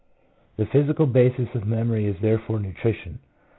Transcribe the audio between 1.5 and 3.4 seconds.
of memory is therefore nutrition.